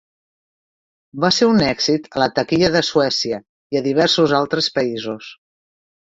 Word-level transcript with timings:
Va 1.25 1.29
ser 1.39 1.49
un 1.49 1.59
èxit 1.65 2.07
a 2.15 2.23
la 2.23 2.27
taquilla 2.39 2.69
de 2.75 2.81
Suècia 2.87 3.39
i 3.75 3.79
a 3.81 3.83
diversos 3.89 4.33
altres 4.39 4.71
països. 4.79 5.29